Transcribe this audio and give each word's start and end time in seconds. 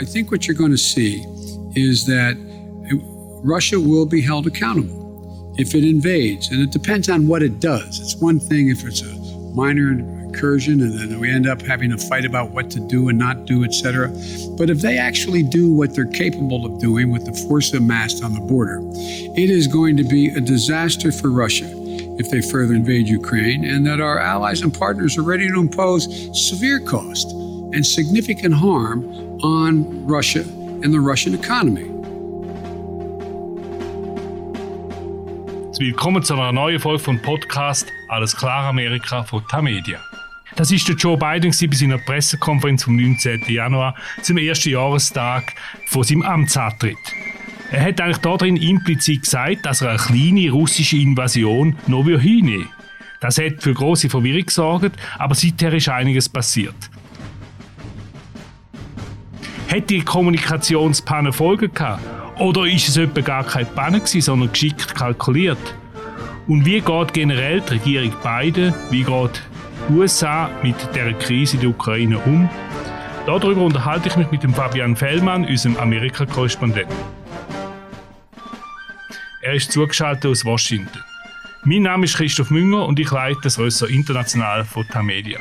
I 0.00 0.04
think 0.04 0.30
what 0.30 0.46
you're 0.46 0.56
going 0.56 0.70
to 0.70 0.78
see 0.78 1.26
is 1.74 2.06
that 2.06 2.34
Russia 3.44 3.78
will 3.78 4.06
be 4.06 4.22
held 4.22 4.46
accountable 4.46 5.54
if 5.58 5.74
it 5.74 5.84
invades, 5.84 6.50
and 6.50 6.62
it 6.62 6.70
depends 6.70 7.10
on 7.10 7.26
what 7.28 7.42
it 7.42 7.60
does. 7.60 8.00
It's 8.00 8.16
one 8.16 8.40
thing 8.40 8.70
if 8.70 8.82
it's 8.82 9.02
a 9.02 9.14
minor 9.54 9.92
incursion 9.92 10.80
and 10.80 10.98
then 10.98 11.20
we 11.20 11.30
end 11.30 11.46
up 11.46 11.60
having 11.60 11.92
a 11.92 11.98
fight 11.98 12.24
about 12.24 12.50
what 12.50 12.70
to 12.70 12.80
do 12.80 13.10
and 13.10 13.18
not 13.18 13.44
do, 13.44 13.62
etc. 13.62 14.08
But 14.56 14.70
if 14.70 14.80
they 14.80 14.96
actually 14.96 15.42
do 15.42 15.70
what 15.70 15.94
they're 15.94 16.06
capable 16.06 16.64
of 16.64 16.80
doing 16.80 17.10
with 17.10 17.26
the 17.26 17.34
force 17.46 17.74
amassed 17.74 18.24
on 18.24 18.32
the 18.32 18.40
border, 18.40 18.80
it 19.36 19.50
is 19.50 19.66
going 19.66 19.98
to 19.98 20.04
be 20.04 20.28
a 20.28 20.40
disaster 20.40 21.12
for 21.12 21.30
Russia 21.30 21.70
if 22.18 22.30
they 22.30 22.40
further 22.40 22.72
invade 22.72 23.06
Ukraine, 23.06 23.66
and 23.66 23.86
that 23.86 24.00
our 24.00 24.18
allies 24.18 24.62
and 24.62 24.72
partners 24.72 25.18
are 25.18 25.22
ready 25.22 25.46
to 25.48 25.60
impose 25.60 26.08
severe 26.32 26.80
cost 26.80 27.34
and 27.72 27.86
significant 27.86 28.54
harm 28.54 29.04
on 29.42 30.06
Russia 30.06 30.42
and 30.82 30.92
the 30.92 30.98
Russian 30.98 31.34
economy. 31.34 31.90
Willkommen 35.78 36.22
zu 36.22 36.34
einer 36.34 36.52
neuen 36.52 36.78
Folge 36.78 37.02
vom 37.02 37.22
Podcast 37.22 37.86
Alles 38.08 38.36
klar 38.36 38.66
Amerika 38.66 39.22
von 39.22 39.42
Tamedia. 39.48 39.98
Das 40.56 40.70
ist 40.70 40.86
der 40.88 40.96
Joe 40.96 41.16
Biden 41.16 41.54
bei 41.58 41.76
seiner 41.76 41.98
Pressekonferenz 41.98 42.84
vom 42.84 42.96
19. 42.96 43.44
Januar 43.48 43.94
zum 44.20 44.36
ersten 44.36 44.70
Jahrestag 44.70 45.54
von 45.86 46.02
seinem 46.02 46.22
Amtsantritt. 46.22 46.98
Er 47.70 47.82
hat 47.82 48.00
eigentlich 48.00 48.18
darin 48.18 48.56
implizit 48.56 49.22
gesagt, 49.22 49.64
dass 49.64 49.80
er 49.80 49.90
eine 49.90 49.98
kleine 49.98 50.50
russische 50.50 50.96
Invasion 50.96 51.76
noch 51.86 52.04
hinnehmen 52.04 52.68
Das 53.20 53.38
hat 53.38 53.62
für 53.62 53.72
große 53.72 54.10
Verwirrung 54.10 54.44
gesorgt, 54.44 54.96
aber 55.18 55.34
seither 55.34 55.72
ist 55.72 55.88
einiges 55.88 56.28
passiert. 56.28 56.90
Hat 59.70 59.88
die 59.88 60.00
Kommunikationspanne 60.02 61.32
Folgen 61.32 61.72
gehabt? 61.72 62.02
Oder 62.40 62.66
ist 62.66 62.88
es 62.88 62.96
etwa 62.96 63.20
gar 63.20 63.44
keine 63.44 63.66
Panne 63.66 64.00
gewesen, 64.00 64.20
sondern 64.20 64.50
geschickt 64.50 64.96
kalkuliert? 64.96 65.76
Und 66.48 66.66
wie 66.66 66.80
geht 66.80 67.12
generell 67.12 67.60
die 67.60 67.74
Regierung 67.74 68.12
Biden, 68.20 68.74
wie 68.90 69.04
geht 69.04 69.42
die 69.88 69.92
USA 69.92 70.50
mit 70.64 70.74
der 70.92 71.12
Krise 71.12 71.54
in 71.54 71.60
der 71.60 71.70
Ukraine 71.70 72.18
um? 72.18 72.50
Darüber 73.26 73.62
unterhalte 73.62 74.08
ich 74.08 74.16
mich 74.16 74.28
mit 74.32 74.42
dem 74.42 74.52
Fabian 74.52 74.96
Fellmann, 74.96 75.44
unserem 75.44 75.76
Amerika-Korrespondenten. 75.76 76.96
Er 79.42 79.54
ist 79.54 79.70
zugeschaltet 79.70 80.26
aus 80.26 80.44
Washington. 80.44 80.98
Mein 81.62 81.82
Name 81.82 82.06
ist 82.06 82.16
Christoph 82.16 82.50
Münger 82.50 82.86
und 82.86 82.98
ich 82.98 83.12
leite 83.12 83.38
das 83.44 83.56
Rösser 83.56 83.88
International 83.88 84.64
von 84.64 84.84
Tamedia. 84.88 85.38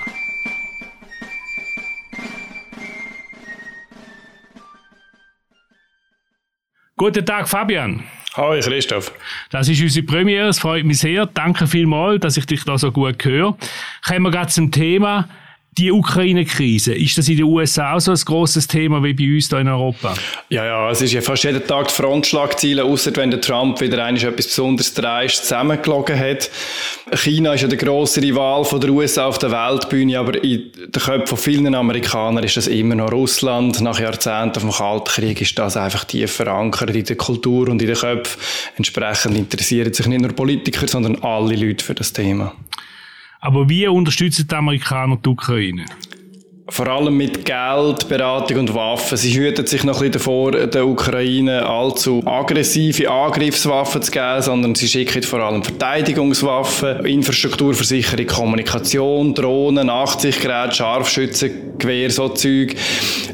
Guten 7.00 7.26
Tag, 7.26 7.48
Fabian. 7.48 8.04
Hallo 8.34 8.60
Christoph. 8.60 9.14
Das 9.52 9.70
ist 9.70 9.82
unsere 9.82 10.06
Premiere, 10.06 10.50
es 10.50 10.60
freut 10.60 10.84
mich 10.84 10.98
sehr. 10.98 11.28
Danke 11.28 11.66
vielmals, 11.66 12.20
dass 12.20 12.36
ich 12.36 12.46
dich 12.46 12.66
da 12.66 12.78
so 12.78 12.92
gut 12.92 13.24
höre. 13.24 13.56
Kommen 14.06 14.24
wir 14.24 14.32
gerade 14.32 14.52
zum 14.52 14.70
Thema 14.70 15.30
die 15.80 15.92
Ukraine-Krise, 15.92 16.94
ist 16.94 17.18
das 17.18 17.30
in 17.30 17.38
den 17.38 17.46
USA 17.46 17.94
auch 17.94 18.00
so 18.00 18.12
ein 18.12 18.18
grosses 18.18 18.68
Thema 18.68 19.04
wie 19.04 19.14
bei 19.14 19.36
uns 19.36 19.50
hier 19.50 19.60
in 19.60 19.68
Europa? 19.68 20.14
Ja, 20.50 20.66
ja, 20.66 20.90
es 20.92 21.02
ist 21.02 21.14
ja 21.14 21.22
fast 21.22 21.44
jeden 21.44 21.66
Tag 21.66 21.88
die 21.88 21.94
Frontschlagziele, 21.94 22.84
außer 22.84 23.16
wenn 23.16 23.32
der 23.32 23.42
Trump 23.42 23.80
wieder 23.80 24.04
eigentlich 24.04 24.26
etwas 24.26 24.48
besonders 24.48 24.94
dreist 24.94 25.44
zusammengelogen 25.44 26.20
hat. 26.20 26.50
China 27.14 27.54
ist 27.54 27.62
ja 27.62 27.68
der 27.68 27.78
grosse 27.78 28.22
Rival 28.22 28.66
von 28.66 28.82
der 28.82 28.90
USA 28.90 29.26
auf 29.26 29.40
der 29.40 29.52
Weltbühne, 29.52 30.20
aber 30.20 30.44
in 30.44 30.72
den 30.74 30.92
Köpfen 30.92 31.28
von 31.28 31.38
vielen 31.38 31.74
Amerikanern 31.74 32.44
ist 32.44 32.58
das 32.58 32.68
immer 32.68 32.96
noch 32.96 33.12
Russland. 33.12 33.80
Nach 33.82 34.00
Jahrzehnten 34.00 34.60
vom 34.60 34.72
Kalten 34.72 35.06
Krieg 35.06 35.42
ist 35.42 35.58
das 35.58 35.78
einfach 35.78 36.04
tief 36.04 36.32
verankert 36.32 36.96
in 36.96 37.06
der 37.06 37.16
Kultur 37.16 37.70
und 37.70 37.82
in 37.82 37.88
den 37.88 37.98
Köpfen. 37.98 38.42
Entsprechend 38.76 39.38
interessieren 39.38 39.94
sich 39.94 40.08
nicht 40.08 40.22
nur 40.22 40.34
Politiker, 40.34 40.88
sondern 40.88 41.16
alle 41.24 41.56
Leute 41.56 41.84
für 41.84 41.96
das 41.96 42.14
Thema. 42.14 42.54
Aber 43.42 43.70
wie 43.70 43.88
unterstützen 43.88 44.48
die 44.50 44.56
Amerikaner 44.56 45.18
die 45.24 45.30
Ukraine? 45.30 45.86
Vor 46.68 46.88
allem 46.88 47.18
mit 47.18 47.46
Geld, 47.46 48.08
Beratung 48.10 48.60
und 48.60 48.76
Waffen. 48.76 49.18
Sie 49.18 49.34
hüten 49.36 49.66
sich 49.66 49.84
noch 49.84 49.96
ein 50.02 50.12
bisschen 50.12 50.12
davor, 50.12 50.52
der 50.52 50.86
Ukraine 50.86 51.66
allzu 51.66 52.22
aggressive 52.26 53.10
Angriffswaffen 53.10 54.04
zu 54.04 54.12
geben, 54.12 54.42
sondern 54.42 54.76
sie 54.76 54.88
schicken 54.88 55.24
vor 55.24 55.40
allem 55.40 55.64
Verteidigungswaffen, 55.64 57.06
Infrastrukturversicherung, 57.06 58.28
Kommunikation, 58.28 59.34
Drohnen, 59.34 59.88
Nachtsichtgeräte, 59.88 60.76
Scharfschützengewehr, 60.76 62.12
so 62.12 62.30
Zeug. 62.30 62.76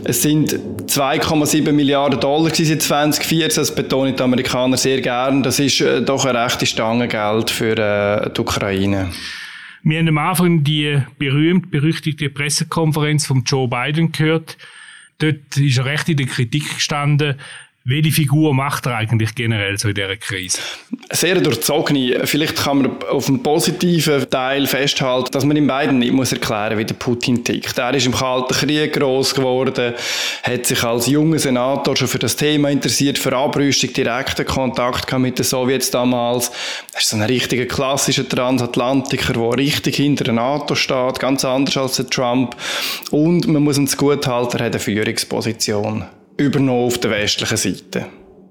Es 0.05 0.21
sind 0.21 0.57
2,7 0.85 1.73
Milliarden 1.73 2.19
Dollar 2.21 2.51
seit 2.53 2.81
2014, 2.81 3.49
das 3.49 3.75
betonen 3.75 4.15
die 4.15 4.23
Amerikaner 4.23 4.77
sehr 4.77 5.01
gern. 5.01 5.43
Das 5.43 5.59
ist 5.59 5.81
äh, 5.81 6.01
doch 6.01 6.23
eine 6.23 6.45
rechte 6.45 6.65
Stange 6.65 7.09
Geld 7.09 7.49
für 7.49 7.75
äh, 7.77 8.29
die 8.29 8.39
Ukraine. 8.39 9.11
Wir 9.87 9.99
haben 9.99 10.07
am 10.07 10.17
Anfang 10.17 10.63
die 10.63 10.99
berühmt-berüchtigte 11.19 12.31
Pressekonferenz 12.31 13.27
von 13.27 13.43
Joe 13.43 13.67
Biden 13.67 14.11
gehört. 14.11 14.57
Dort 15.19 15.57
ist 15.57 15.77
er 15.77 15.85
recht 15.85 16.09
in 16.09 16.17
der 16.17 16.25
Kritik 16.25 16.73
gestanden, 16.73 17.35
welche 17.87 18.11
Figur 18.11 18.55
macht 18.55 18.87
er 18.87 18.95
eigentlich 18.95 19.35
generell 19.35 19.77
so 19.77 19.89
in 19.89 19.93
dieser 19.93 20.17
Krise? 20.17 20.57
Sehr 21.11 21.39
durchzogene. 21.39 22.25
Vielleicht 22.25 22.55
kann 22.55 22.79
man 22.79 23.03
auf 23.03 23.27
dem 23.27 23.43
positiven 23.43 24.27
Teil 24.27 24.65
festhalten, 24.65 25.29
dass 25.31 25.45
man 25.45 25.55
in 25.55 25.67
beiden 25.67 25.99
nicht 25.99 26.11
muss 26.11 26.33
erklären 26.33 26.79
wie 26.79 26.85
der 26.85 26.95
Putin 26.95 27.43
tickt. 27.43 27.77
Er 27.77 27.93
ist 27.93 28.07
im 28.07 28.15
Kalten 28.15 28.55
Krieg 28.55 28.93
groß 28.93 29.35
geworden, 29.35 29.93
hat 30.41 30.65
sich 30.65 30.83
als 30.83 31.05
junger 31.05 31.37
Senator 31.37 31.95
schon 31.95 32.07
für 32.07 32.17
das 32.17 32.35
Thema 32.35 32.71
interessiert, 32.71 33.19
für 33.19 33.37
Abrüstung, 33.37 33.93
direkten 33.93 34.47
Kontakt 34.47 35.15
mit 35.19 35.37
den 35.37 35.45
Sowjets 35.45 35.91
damals. 35.91 36.51
Er 36.91 36.99
ist 36.99 37.09
so 37.09 37.17
ein 37.17 37.21
richtiger 37.21 37.65
klassischer 37.65 38.27
Transatlantiker, 38.27 39.33
der 39.33 39.57
richtig 39.59 39.97
hinter 39.97 40.23
der 40.23 40.33
NATO 40.33 40.73
steht, 40.73 41.19
ganz 41.19 41.45
anders 41.45 41.77
als 41.77 41.97
der 41.97 42.07
Trump. 42.07 42.55
Und 43.11 43.47
man 43.47 43.63
muss 43.63 43.77
ihm 43.77 43.85
gut 43.85 44.25
halten, 44.25 44.57
er 44.57 44.65
hat 44.65 44.73
eine 44.73 44.79
Führungsposition 44.79 46.05
übernommen 46.37 46.85
auf 46.87 46.97
der 46.99 47.11
westlichen 47.11 47.57
Seite. 47.57 48.05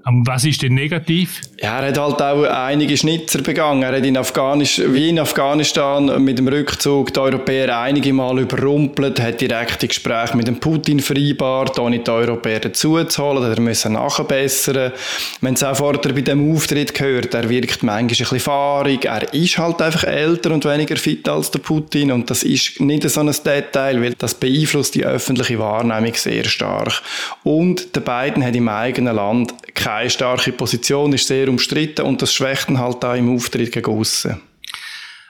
Und 0.06 0.26
was 0.26 0.44
ist 0.44 0.60
denn 0.60 0.75
negativ? 0.75 1.41
Ja, 1.62 1.81
er 1.81 1.88
hat 1.88 1.98
halt 1.98 2.20
auch 2.20 2.42
einige 2.42 2.94
Schnitzer 2.94 3.41
begangen. 3.41 3.82
Er 3.82 3.97
hat 3.97 4.04
in 4.04 4.19
Afghanistan, 4.19 4.92
wie 4.92 5.09
in 5.09 5.19
Afghanistan 5.19 6.22
mit 6.22 6.38
dem 6.38 6.47
Rückzug 6.47 7.15
die 7.15 7.20
Europäer 7.20 7.78
einige 7.78 8.12
Mal 8.12 8.38
überrumpelt, 8.38 9.19
hat 9.19 9.41
direkte 9.41 9.88
Gespräche 9.88 10.37
mit 10.37 10.47
dem 10.47 10.60
Putin 10.60 11.00
vereinbart, 11.00 11.78
ohne 11.78 12.00
die 12.00 12.10
Europäer 12.10 12.60
dazuzuholen, 12.60 13.50
er 13.50 13.60
müssen 13.60 13.94
nachbessern. 13.94 14.92
Wenn 15.41 15.54
es 15.54 15.65
auch 15.65 15.76
vorher 15.76 16.12
bei 16.12 16.21
dem 16.21 16.53
Auftritt 16.53 16.92
gehört, 16.92 17.32
er 17.32 17.48
wirkt 17.48 17.82
manchmal 17.82 17.98
ein 18.00 18.06
bisschen 18.09 18.41
fahrig, 18.41 19.06
er 19.06 19.32
ist 19.32 19.56
halt 19.56 19.81
einfach 19.81 20.04
älter 20.04 20.50
und 20.50 20.66
weniger 20.66 20.97
fit 20.97 21.26
als 21.31 21.50
der 21.50 21.60
Putin 21.60 22.12
und 22.12 22.28
das 22.28 22.42
ist 22.42 22.78
nicht 22.78 23.09
so 23.09 23.21
ein 23.21 23.34
Detail, 23.44 24.03
weil 24.03 24.15
das 24.19 24.34
beeinflusst 24.34 24.97
die 24.97 25.06
öffentliche 25.06 25.59
Wahrnehmung 25.59 26.12
sehr 26.12 26.44
stark. 26.44 27.00
Und 27.42 27.97
der 27.97 28.00
Biden 28.00 28.44
hat 28.44 28.54
im 28.54 28.69
eigenen 28.69 29.16
Land 29.16 29.54
keine 29.84 30.09
starke 30.09 30.53
Position, 30.53 31.12
ist 31.12 31.27
sehr 31.27 31.49
umstritten 31.49 32.06
und 32.06 32.22
das 32.22 32.33
schwächt 32.33 32.71
ihn 32.71 32.78
halt 32.78 33.03
da 33.03 33.15
im 33.15 33.34
Auftritt 33.34 33.71
gegen 33.71 33.91
aussen. 33.91 34.41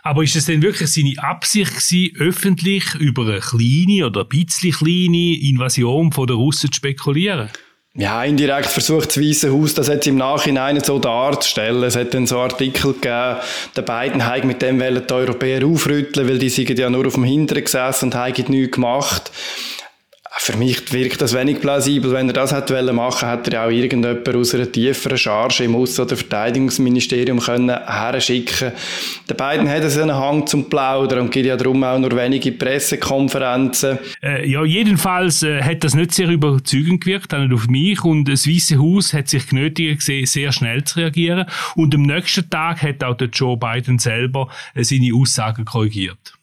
Aber 0.04 0.22
ist 0.22 0.36
es 0.36 0.44
denn 0.44 0.62
wirklich 0.62 0.92
seine 0.92 1.14
Absicht 1.18 1.72
gewesen, 1.74 2.16
öffentlich 2.20 2.94
über 2.94 3.22
eine 3.22 3.40
kleine 3.40 4.06
oder 4.06 4.20
ein 4.20 4.28
bisschen 4.28 4.70
kleine 4.70 5.40
Invasion 5.40 6.12
von 6.12 6.26
der 6.26 6.36
Russen 6.36 6.70
zu 6.70 6.76
spekulieren? 6.76 7.48
Ja, 7.96 8.22
indirekt 8.24 8.66
versucht 8.66 9.08
das 9.08 9.20
Weiße 9.20 9.52
Haus 9.52 9.74
das 9.74 9.88
jetzt 9.88 10.06
im 10.06 10.16
Nachhinein 10.16 10.80
so 10.80 10.98
darzustellen. 10.98 11.82
Es 11.82 11.96
hat 11.96 12.12
dann 12.12 12.26
so 12.26 12.38
Artikel 12.38 12.92
gegeben, 12.92 13.36
der 13.76 13.82
beiden 13.82 14.26
haben 14.26 14.46
mit 14.46 14.62
dem 14.62 14.80
wollen 14.80 15.02
die 15.08 15.14
Europäer 15.14 15.64
aufrütteln, 15.64 16.28
weil 16.28 16.38
die 16.38 16.48
sind 16.48 16.76
ja 16.76 16.90
nur 16.90 17.06
auf 17.06 17.14
dem 17.14 17.24
Hinteren 17.24 17.64
gesessen 17.64 18.06
und 18.06 18.14
haben 18.14 18.44
nichts 18.48 18.74
gemacht 18.74 19.32
für 20.36 20.56
mich 20.56 20.92
wirkt 20.92 21.22
das 21.22 21.34
wenig 21.34 21.60
plausibel. 21.60 22.12
Wenn 22.12 22.28
er 22.28 22.32
das 22.32 22.52
wollen 22.52 22.96
machen, 22.96 23.28
hätte 23.28 23.52
er 23.52 23.66
auch 23.66 23.70
irgendjemand 23.70 24.28
aus 24.34 24.54
einer 24.54 24.70
tieferen 24.70 25.16
Charge 25.16 25.64
im 25.64 25.76
Aussen- 25.76 26.04
oder 26.04 26.16
Verteidigungsministerium 26.16 27.38
können 27.38 27.70
herschicken. 27.70 28.72
Der 29.28 29.34
beiden 29.34 29.68
hat 29.68 29.88
so 29.90 30.02
einen 30.02 30.14
Hang 30.14 30.46
zum 30.46 30.68
Plaudern 30.68 31.20
und 31.20 31.30
gibt 31.30 31.46
ja 31.46 31.56
darum 31.56 31.82
auch 31.84 31.98
nur 31.98 32.14
wenige 32.16 32.52
Pressekonferenzen. 32.52 33.98
Äh, 34.22 34.48
ja, 34.50 34.64
jedenfalls 34.64 35.42
äh, 35.42 35.62
hat 35.62 35.84
das 35.84 35.94
nicht 35.94 36.12
sehr 36.12 36.28
überzeugend 36.28 37.04
gewirkt, 37.04 37.32
auch 37.32 37.38
nicht 37.38 37.54
auf 37.54 37.68
mich. 37.68 38.02
Und 38.04 38.28
das 38.28 38.46
Weiße 38.48 38.78
Haus 38.78 39.12
hat 39.12 39.28
sich 39.28 39.46
genötigt 39.48 40.00
gesehen, 40.00 40.26
sehr 40.26 40.52
schnell 40.52 40.82
zu 40.84 40.98
reagieren. 40.98 41.46
Und 41.76 41.94
am 41.94 42.02
nächsten 42.02 42.50
Tag 42.50 42.82
hat 42.82 43.04
auch 43.04 43.16
der 43.16 43.28
Joe 43.28 43.56
Biden 43.56 43.98
selber 43.98 44.48
äh, 44.74 44.82
seine 44.82 45.14
Aussagen 45.14 45.64
korrigiert. 45.64 46.33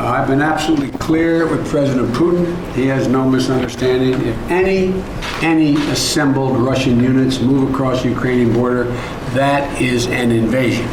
Uh, 0.00 0.06
I've 0.06 0.26
been 0.26 0.40
absolutely 0.40 0.96
clear 0.96 1.46
with 1.46 1.68
President 1.68 2.08
Putin. 2.14 2.56
He 2.72 2.86
has 2.86 3.06
no 3.06 3.28
misunderstanding. 3.28 4.14
If 4.26 4.50
any 4.50 4.94
any 5.42 5.74
assembled 5.90 6.56
Russian 6.56 7.00
units 7.00 7.38
move 7.40 7.70
across 7.70 8.02
the 8.02 8.08
Ukrainian 8.08 8.54
border, 8.54 8.84
that 9.34 9.78
is 9.78 10.06
an 10.06 10.32
invasion. 10.32 10.88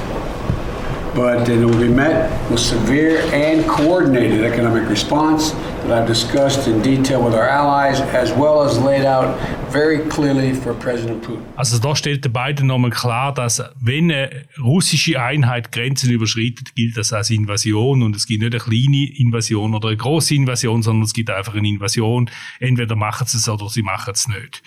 But 1.18 1.50
it 1.50 1.58
will 1.66 1.80
be 1.80 1.90
met 1.90 2.30
with 2.52 2.60
severe 2.60 3.20
and 3.34 3.68
coordinated 3.68 4.44
economic 4.44 4.88
response 4.88 5.56
that 5.82 5.92
I've 5.92 6.08
discussed 6.08 6.68
in 6.68 6.80
detail 6.84 7.24
with 7.24 7.34
our 7.34 7.50
allies, 7.50 8.00
as 8.14 8.32
well 8.34 8.62
as 8.62 8.80
laid 8.80 9.04
out 9.04 9.36
very 9.72 10.00
clearly 10.10 10.54
for 10.54 10.76
President 10.76 11.24
Putin. 11.24 11.44
Also 11.56 11.80
da 11.80 11.96
stellt 11.96 12.24
der 12.24 12.30
Biden 12.30 12.68
nochmal 12.68 12.92
klar, 12.92 13.34
dass 13.34 13.64
wenn 13.82 14.12
eine 14.12 14.46
russische 14.62 15.20
Einheit 15.20 15.72
Grenzen 15.72 16.12
überschreitet, 16.12 16.76
gilt 16.76 16.96
das 16.96 17.12
als 17.12 17.32
Invasion 17.32 18.04
und 18.04 18.16
es 18.16 18.28
gibt 18.28 18.44
nicht 18.44 18.54
eine 18.54 18.62
kleine 18.64 19.10
Invasion 19.18 19.74
oder 19.74 19.88
eine 19.88 19.98
große 19.98 20.36
Invasion, 20.36 20.84
sondern 20.84 21.04
es 21.04 21.14
gibt 21.14 21.32
einfach 21.32 21.56
eine 21.56 21.68
Invasion. 21.68 22.30
Entweder 22.60 22.96
machen 22.96 23.26
sie 23.26 23.38
es 23.38 23.50
oder 23.50 23.68
sie 23.70 23.82
machen 23.82 24.14
es 24.14 24.28
nicht. 24.28 24.62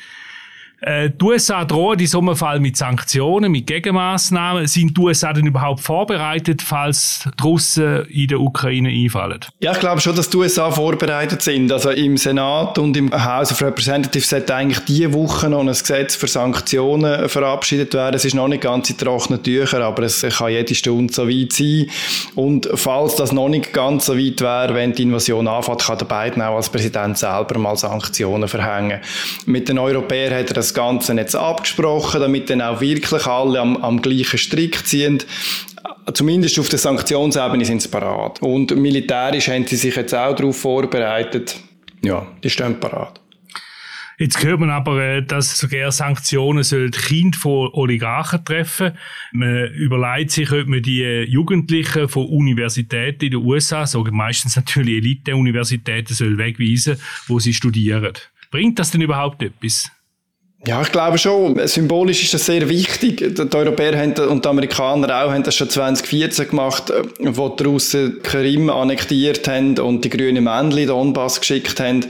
Äh, 0.80 1.10
die 1.10 1.24
USA 1.24 1.64
drohen 1.64 1.98
in 1.98 2.06
so 2.06 2.20
einem 2.20 2.34
Fall 2.34 2.58
mit 2.58 2.76
Sanktionen, 2.76 3.52
mit 3.52 3.66
Gegenmaßnahmen. 3.66 4.66
Sind 4.66 4.96
die 4.96 5.00
USA 5.00 5.32
denn 5.32 5.46
überhaupt 5.46 5.80
vorbereitet, 5.80 6.62
falls 6.62 7.28
die 7.38 7.42
Russen 7.42 8.06
in 8.06 8.28
der 8.28 8.40
Ukraine 8.40 8.88
einfallen? 8.88 9.40
Ja, 9.60 9.72
ich 9.72 9.80
glaube 9.80 10.00
schon, 10.00 10.16
dass 10.16 10.30
die 10.30 10.38
USA 10.38 10.70
vorbereitet 10.70 11.42
sind. 11.42 11.70
Also 11.70 11.90
im 11.90 12.16
Senat 12.16 12.78
und 12.78 12.96
im 12.96 13.12
House 13.12 13.52
of 13.52 13.60
Representatives 13.60 14.30
sollte 14.30 14.54
eigentlich 14.54 14.78
diese 14.86 15.12
Woche 15.12 15.50
noch 15.50 15.60
ein 15.60 15.66
Gesetz 15.66 16.16
für 16.16 16.28
Sanktionen 16.28 17.28
verabschiedet 17.28 17.92
werden. 17.92 18.16
Es 18.16 18.24
ist 18.24 18.34
noch 18.34 18.48
nicht 18.48 18.62
ganz 18.62 18.88
in 18.88 18.96
trockenen 18.96 19.42
Tüchern, 19.42 19.82
aber 19.82 20.04
es 20.04 20.22
kann 20.22 20.50
jede 20.50 20.74
Stunde 20.74 21.12
so 21.12 21.28
weit 21.28 21.52
sein. 21.52 21.86
Und 22.34 22.68
falls 22.74 23.16
das 23.16 23.32
noch 23.32 23.48
nicht 23.48 23.72
ganz 23.74 24.06
so 24.06 24.16
weit 24.16 24.40
wäre, 24.40 24.74
wenn 24.74 24.92
die 24.92 25.02
Invasion 25.02 25.46
anfängt, 25.46 25.82
kann 25.82 25.98
der 25.98 26.06
Biden 26.06 26.42
auch 26.42 26.56
als 26.56 26.70
Präsident 26.70 27.18
selber 27.18 27.58
mal 27.58 27.76
Sanktionen 27.76 28.48
verhängen. 28.48 29.00
Mit 29.44 29.68
den 29.68 29.78
Europäern 29.78 30.38
hat 30.38 30.48
er 30.48 30.54
das 30.54 30.69
das 30.70 30.74
Ganze 30.74 31.14
jetzt 31.14 31.34
abgesprochen, 31.34 32.20
damit 32.20 32.48
dann 32.50 32.62
auch 32.62 32.80
wirklich 32.80 33.26
alle 33.26 33.60
am, 33.60 33.76
am 33.78 34.00
gleichen 34.00 34.38
Strick 34.38 34.86
ziehen. 34.86 35.22
Zumindest 36.12 36.58
auf 36.58 36.68
der 36.68 36.78
Sanktionsebene 36.78 37.64
sind 37.64 37.82
sie 37.82 37.88
parat. 37.88 38.40
Und 38.42 38.74
militärisch 38.76 39.48
haben 39.48 39.66
sie 39.66 39.76
sich 39.76 39.94
jetzt 39.96 40.14
auch 40.14 40.34
darauf 40.34 40.56
vorbereitet. 40.56 41.56
Ja, 42.02 42.26
die 42.42 42.50
stehen 42.50 42.80
parat. 42.80 43.20
Jetzt 44.18 44.44
hört 44.44 44.60
man 44.60 44.68
aber, 44.68 45.02
äh, 45.02 45.22
dass 45.22 45.58
sogar 45.58 45.90
Sanktionen 45.92 46.62
sollen 46.62 46.90
Kinder 46.90 47.38
von 47.38 47.70
Oligarchen 47.72 48.44
treffen. 48.44 48.92
Man 49.32 49.68
überlegt 49.72 50.32
sich, 50.32 50.52
ob 50.52 50.66
man 50.66 50.82
die 50.82 51.02
äh, 51.02 51.24
Jugendlichen 51.24 52.06
von 52.06 52.26
Universitäten 52.26 53.24
in 53.24 53.30
den 53.30 53.40
USA, 53.40 53.86
so 53.86 54.04
meistens 54.04 54.56
natürlich 54.56 54.96
Elite-Universitäten, 54.96 56.12
soll 56.12 56.36
wegweisen, 56.36 56.98
wo 57.28 57.38
sie 57.38 57.54
studieren. 57.54 58.12
Bringt 58.50 58.78
das 58.78 58.90
denn 58.90 59.00
überhaupt 59.00 59.42
etwas? 59.42 59.90
Ja, 60.66 60.82
ich 60.82 60.92
glaube 60.92 61.16
schon. 61.16 61.66
Symbolisch 61.66 62.22
ist 62.22 62.34
das 62.34 62.44
sehr 62.44 62.68
wichtig. 62.68 63.34
Die 63.34 63.56
Europäer 63.56 63.98
haben, 63.98 64.12
und 64.28 64.44
die 64.44 64.48
Amerikaner 64.48 65.24
auch 65.24 65.30
haben 65.30 65.42
das 65.42 65.54
schon 65.54 65.70
2014 65.70 66.48
gemacht, 66.48 66.90
äh, 66.90 67.02
wo 67.18 67.48
die 67.48 67.64
Russen 67.64 68.22
Krim 68.22 68.68
annektiert 68.68 69.48
haben 69.48 69.78
und 69.78 70.04
die 70.04 70.10
grünen 70.10 70.44
Männchen 70.44 70.86
Donbass 70.86 71.40
geschickt 71.40 71.80
haben. 71.80 72.04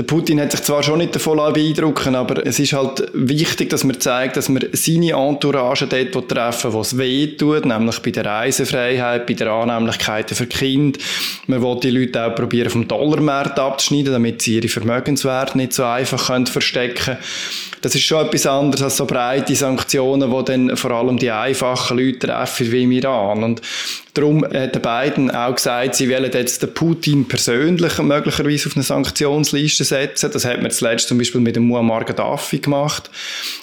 Der 0.00 0.06
Putin 0.06 0.40
hat 0.40 0.50
sich 0.50 0.62
zwar 0.62 0.82
schon 0.82 0.98
nicht 0.98 1.14
davon 1.14 1.36
beeindrucken 1.52 2.14
aber 2.14 2.46
es 2.46 2.58
ist 2.58 2.72
halt 2.72 3.10
wichtig, 3.12 3.68
dass 3.68 3.84
man 3.84 4.00
zeigt, 4.00 4.38
dass 4.38 4.48
man 4.48 4.64
seine 4.72 5.12
Entourage 5.12 5.86
dort 5.86 6.26
treffen 6.26 6.72
wo 6.72 6.80
es 6.80 6.96
weh 6.96 7.26
tut, 7.36 7.66
nämlich 7.66 7.98
bei 7.98 8.10
der 8.10 8.24
Reisefreiheit, 8.24 9.26
bei 9.26 9.34
der 9.34 9.50
Annehmlichkeit 9.50 10.30
für 10.30 10.46
Kind. 10.46 10.98
Man 11.48 11.62
will 11.62 11.78
die 11.82 11.90
Leute 11.90 12.24
auch 12.24 12.34
probieren, 12.34 12.70
vom 12.70 12.88
Dollarmarkt 12.88 13.58
abzuschneiden, 13.58 14.12
damit 14.12 14.40
sie 14.40 14.56
ihre 14.56 14.68
Vermögenswerte 14.68 15.58
nicht 15.58 15.74
so 15.74 15.84
einfach 15.84 16.28
können 16.28 16.46
verstecken 16.46 17.04
können. 17.04 17.18
Das 17.82 17.94
ist 17.94 18.02
schon 18.02 18.26
etwas 18.26 18.46
anderes 18.46 18.82
als 18.82 18.96
so 18.98 19.06
breite 19.06 19.54
Sanktionen, 19.54 20.30
die 20.30 20.44
dann 20.44 20.76
vor 20.76 20.90
allem 20.90 21.18
die 21.18 21.30
einfachen 21.30 21.98
Leute 21.98 22.26
treffen, 22.26 22.70
wie 22.70 22.82
im 22.82 22.92
Iran. 22.92 23.42
Und 23.42 23.62
darum 24.14 24.44
hat 24.44 24.74
der 24.74 24.80
Biden 24.80 25.30
auch 25.30 25.54
gesagt, 25.54 25.94
sie 25.94 26.10
wollen 26.10 26.30
jetzt 26.32 26.62
den 26.62 26.74
Putin 26.74 27.26
persönlich 27.26 27.98
möglicherweise 27.98 28.68
auf 28.68 28.76
eine 28.76 28.82
Sanktionsliste 28.82 29.84
setzen. 29.84 30.30
Das 30.32 30.44
hat 30.44 30.60
man 30.60 30.70
zuletzt 30.70 31.08
zum 31.08 31.18
Beispiel 31.18 31.40
mit 31.40 31.56
dem 31.56 31.64
Muammar 31.64 32.04
Gaddafi 32.04 32.58
gemacht. 32.58 33.10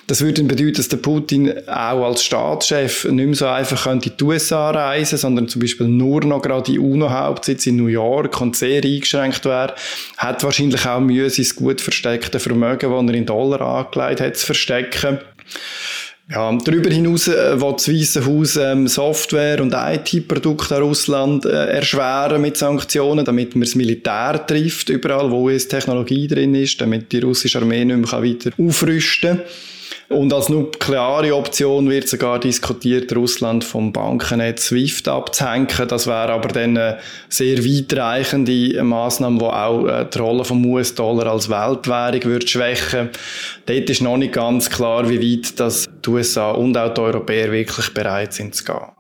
Das 0.07 0.21
würde 0.21 0.35
dann 0.35 0.47
bedeuten, 0.47 0.75
dass 0.75 0.87
der 0.87 0.97
Putin 0.97 1.53
auch 1.67 2.05
als 2.05 2.23
Staatschef 2.23 3.05
nicht 3.05 3.25
mehr 3.25 3.35
so 3.35 3.47
einfach 3.47 3.85
in 3.87 3.99
die 3.99 4.11
USA 4.23 4.71
reisen, 4.71 5.17
sondern 5.17 5.47
zum 5.47 5.61
Beispiel 5.61 5.87
nur 5.87 6.23
noch 6.23 6.41
gerade 6.41 6.71
die 6.71 6.79
UNO-Hauptsitz 6.79 7.67
in 7.67 7.75
New 7.75 7.87
York 7.87 8.39
und 8.39 8.55
sehr 8.55 8.83
eingeschränkt 8.83 9.45
wäre. 9.45 9.75
Hat 10.17 10.43
wahrscheinlich 10.43 10.85
auch 10.87 10.99
Mühe, 10.99 11.29
sein 11.29 11.45
gut 11.55 11.81
versteckte 11.81 12.39
Vermögen, 12.39 12.89
das 12.89 13.13
er 13.13 13.13
in 13.13 13.25
Dollar 13.25 13.61
angelegt 13.61 14.06
hat, 14.15 14.37
zu 14.37 14.45
verstecken. 14.45 15.19
Ja, 16.29 16.51
darüber 16.51 16.89
hinaus 16.89 17.29
äh, 17.29 17.59
will 17.61 17.73
das 17.73 17.87
Weiße 17.87 18.25
Haus 18.25 18.57
ähm, 18.57 18.87
Software- 18.87 19.61
und 19.61 19.73
IT-Produkte 19.73 20.75
an 20.75 20.83
Russland 20.83 21.45
äh, 21.45 21.67
erschweren 21.67 22.41
mit 22.41 22.57
Sanktionen, 22.57 23.23
damit 23.23 23.55
man 23.55 23.61
das 23.61 23.75
Militär 23.75 24.45
trifft, 24.45 24.89
überall, 24.89 25.31
wo 25.31 25.49
es 25.49 25.69
Technologie 25.69 26.27
drin 26.27 26.53
ist, 26.53 26.81
damit 26.81 27.13
die 27.13 27.19
russische 27.19 27.59
Armee 27.59 27.85
nicht 27.85 28.11
mehr 28.11 28.23
weiter 28.23 28.51
aufrüsten 28.57 29.37
kann. 29.37 29.45
Und 30.09 30.33
als 30.33 30.47
nukleare 30.47 31.35
Option 31.35 31.89
wird 31.89 32.07
sogar 32.07 32.39
diskutiert, 32.39 33.13
Russland 33.13 33.65
vom 33.65 33.91
Bankennetz 33.91 34.67
SWIFT 34.67 35.09
abzuhängen. 35.09 35.67
Das 35.89 36.07
wäre 36.07 36.31
aber 36.31 36.47
dann 36.47 36.77
eine 36.77 36.99
sehr 37.27 37.57
weitreichende 37.57 38.81
Maßnahme, 38.83 39.39
die 39.39 39.45
auch 39.45 39.85
äh, 39.85 40.05
die 40.05 40.17
Rolle 40.17 40.45
vom 40.45 40.65
US-Dollar 40.65 41.27
als 41.27 41.49
Weltwährung 41.49 42.23
würde 42.23 42.47
schwächen. 42.47 43.09
Dort 43.65 43.89
ist 43.89 44.01
noch 44.01 44.15
nicht 44.15 44.33
ganz 44.33 44.69
klar, 44.69 45.09
wie 45.09 45.19
weit 45.21 45.59
das 45.59 45.89
die 46.05 46.09
USA 46.09 46.51
und 46.51 46.77
auch 46.77 46.93
die 46.93 47.01
Europäer 47.01 47.51
wirklich 47.51 47.93
bereit 47.93 48.31
sind 48.31 48.55
zu 48.55 48.63
gehen. 48.63 48.96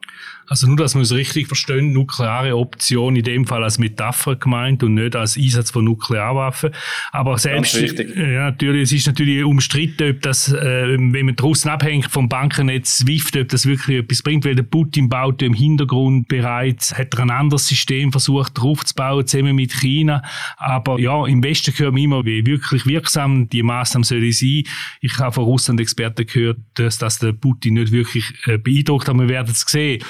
Also 0.49 0.67
nur, 0.67 0.77
dass 0.77 0.95
wir 0.95 1.01
es 1.01 1.13
richtig 1.13 1.47
verstehen, 1.47 1.91
nukleare 1.91 2.55
Option 2.55 3.17
in 3.17 3.23
dem 3.23 3.45
Fall 3.45 3.63
als 3.63 3.79
Metapher 3.79 4.37
gemeint 4.37 4.81
und 4.81 4.93
nicht 4.93 5.15
als 5.15 5.37
Einsatz 5.37 5.71
von 5.71 5.83
Nuklearwaffen. 5.83 6.71
Aber 7.11 7.37
selbst, 7.37 7.75
ja, 7.75 8.51
natürlich, 8.51 8.83
es 8.83 8.91
ist 8.93 9.07
natürlich 9.07 9.43
umstritten, 9.43 10.11
ob 10.11 10.21
das, 10.21 10.51
äh, 10.53 10.97
wenn 10.97 11.25
man 11.25 11.35
draußen 11.35 11.69
abhängt 11.69 12.09
vom 12.09 12.29
Bankennetz 12.29 12.99
SWIFT, 12.99 13.37
ob 13.37 13.49
das 13.49 13.65
wirklich 13.65 13.97
etwas 13.97 14.21
bringt, 14.21 14.45
weil 14.45 14.55
der 14.55 14.63
Putin 14.63 15.09
baut 15.09 15.41
im 15.41 15.53
Hintergrund 15.53 16.29
bereits, 16.29 16.97
hat 16.97 17.13
er 17.15 17.21
ein 17.21 17.29
anderes 17.29 17.67
System 17.67 18.11
versucht 18.11 18.57
draufzubauen, 18.57 19.27
zusammen 19.27 19.55
mit 19.55 19.73
China. 19.73 20.21
Aber 20.55 20.97
ja, 20.97 21.25
im 21.27 21.43
Westen 21.43 21.73
hören 21.77 21.95
wir 21.95 22.03
immer, 22.03 22.25
wie 22.25 22.45
wirklich 22.45 22.85
wirksam 22.85 23.49
die 23.49 23.63
Maßnahmen 23.63 24.05
sollen 24.05 24.31
sein. 24.31 24.63
Ich 25.01 25.17
habe 25.19 25.33
von 25.33 25.43
Russland-Experten 25.43 26.25
gehört, 26.25 26.59
dass 26.75 26.97
das 26.97 27.19
der 27.19 27.33
Putin 27.33 27.73
nicht 27.73 27.91
wirklich 27.91 28.33
äh, 28.45 28.57
beeindruckt, 28.57 29.09
aber 29.09 29.23
wir 29.23 29.29
werden 29.29 29.51
es 29.51 29.61
sehen. 29.61 30.01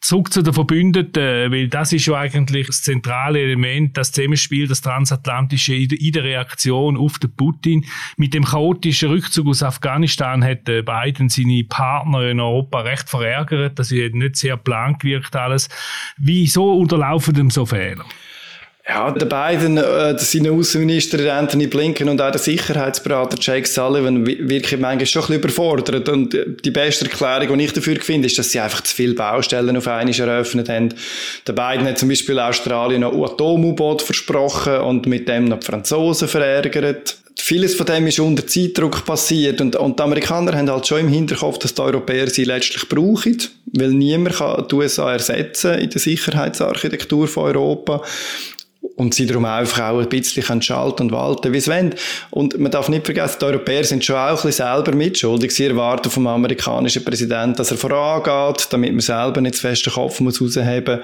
Zurück 0.00 0.32
zu 0.32 0.40
den 0.40 0.54
Verbündeten, 0.54 1.52
weil 1.52 1.68
das 1.68 1.92
ist 1.92 2.06
ja 2.06 2.16
eigentlich 2.16 2.68
das 2.68 2.82
zentrale 2.82 3.38
Element, 3.40 3.98
das 3.98 4.12
Zusammenspiel, 4.12 4.66
das 4.66 4.80
transatlantische 4.80 5.74
in 5.74 6.12
der 6.12 6.24
Reaktion 6.24 6.96
auf 6.96 7.18
den 7.18 7.36
Putin. 7.36 7.84
Mit 8.16 8.32
dem 8.32 8.44
chaotischen 8.44 9.10
Rückzug 9.10 9.48
aus 9.48 9.62
Afghanistan 9.62 10.42
hat 10.42 10.64
Biden 10.64 11.28
seine 11.28 11.64
Partner 11.64 12.30
in 12.30 12.40
Europa 12.40 12.80
recht 12.80 13.10
verärgert. 13.10 13.78
Das 13.78 13.92
ist 13.92 14.14
nicht 14.14 14.36
sehr 14.36 14.56
plan 14.56 14.96
gewirkt 14.98 15.36
alles. 15.36 15.68
Wieso 16.16 16.72
unterlaufen 16.72 17.34
dem 17.34 17.50
so 17.50 17.66
Fehler? 17.66 18.06
Ja, 18.90 19.08
der 19.12 19.26
beiden, 19.26 19.76
äh, 19.76 20.18
seine 20.18 20.50
Außenminister 20.50 21.32
Anthony 21.32 21.68
Blinken 21.68 22.08
und 22.08 22.20
auch 22.20 22.32
der 22.32 22.40
Sicherheitsberater 22.40 23.36
Jake 23.40 23.68
Sullivan 23.68 24.26
wirken 24.26 24.80
manchmal 24.80 25.06
schon 25.06 25.22
ein 25.22 25.26
bisschen 25.28 25.42
überfordert. 25.44 26.08
Und 26.08 26.36
die 26.64 26.70
beste 26.72 27.04
Erklärung, 27.04 27.56
die 27.56 27.66
ich 27.66 27.72
dafür 27.72 28.00
finde, 28.00 28.26
ist, 28.26 28.36
dass 28.36 28.50
sie 28.50 28.58
einfach 28.58 28.80
zu 28.80 28.92
viele 28.92 29.14
Baustellen 29.14 29.76
auf 29.76 29.86
einmal 29.86 30.12
eröffnet 30.12 30.68
haben. 30.68 30.92
Der 31.46 31.52
beiden 31.52 31.86
hat 31.86 31.98
zum 31.98 32.08
Beispiel 32.08 32.40
Australien 32.40 33.02
noch 33.02 33.12
Atom-U-Boot 33.12 34.02
versprochen 34.02 34.78
und 34.78 35.06
mit 35.06 35.28
dem 35.28 35.44
noch 35.44 35.60
die 35.60 35.66
Franzosen 35.66 36.26
verärgert. 36.26 37.16
Vieles 37.38 37.76
von 37.76 37.86
dem 37.86 38.08
ist 38.08 38.18
unter 38.18 38.44
Zeitdruck 38.44 39.04
passiert 39.04 39.60
und, 39.60 39.76
und 39.76 40.00
die 40.00 40.02
Amerikaner 40.02 40.56
haben 40.56 40.68
halt 40.68 40.88
schon 40.88 41.00
im 41.00 41.08
Hinterkopf, 41.08 41.58
dass 41.58 41.74
die 41.74 41.82
Europäer 41.82 42.28
sie 42.28 42.44
letztlich 42.44 42.88
brauchen, 42.88 43.38
weil 43.66 43.90
niemand 43.90 44.36
kann 44.36 44.66
die 44.68 44.74
USA 44.74 45.12
ersetzen 45.12 45.78
in 45.78 45.90
der 45.90 46.00
Sicherheitsarchitektur 46.00 47.28
von 47.28 47.44
Europa 47.44 48.02
und 48.96 49.14
sie 49.14 49.26
darum 49.26 49.44
einfach 49.44 49.90
auch 49.90 50.00
ein 50.00 50.08
bisschen 50.08 50.62
schalten 50.62 51.04
und 51.04 51.12
walten, 51.12 51.52
wie 51.52 51.60
sie 51.60 51.70
wollen. 51.70 51.94
Und 52.30 52.58
man 52.58 52.70
darf 52.70 52.88
nicht 52.88 53.04
vergessen, 53.04 53.38
die 53.40 53.44
Europäer 53.46 53.84
sind 53.84 54.04
schon 54.04 54.16
auch 54.16 54.28
ein 54.28 54.34
bisschen 54.34 54.52
selber 54.52 54.94
mitschuldig. 54.94 55.50
Sie 55.52 55.66
erwarten 55.66 56.10
vom 56.10 56.26
amerikanischen 56.26 57.04
Präsidenten, 57.04 57.56
dass 57.56 57.70
er 57.70 57.76
vorangeht, 57.76 58.68
damit 58.70 58.92
man 58.92 59.00
selber 59.00 59.40
nicht 59.40 59.56
zu 59.56 59.62
fest 59.62 59.86
den 59.86 59.92
Kopf 59.92 60.20
muss 60.20 60.40
rausheben 60.40 61.00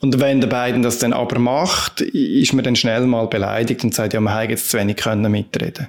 Und 0.00 0.20
wenn 0.20 0.40
der 0.40 0.48
Biden 0.48 0.82
das 0.82 0.98
dann 0.98 1.12
aber 1.12 1.38
macht, 1.38 2.00
ist 2.00 2.52
man 2.52 2.64
dann 2.64 2.76
schnell 2.76 3.06
mal 3.06 3.26
beleidigt 3.26 3.84
und 3.84 3.94
sagt, 3.94 4.12
ja, 4.12 4.20
man 4.20 4.36
hätte 4.36 4.52
jetzt 4.52 4.70
zu 4.70 4.78
wenig 4.78 4.96
können 4.96 5.30
mitreden 5.30 5.88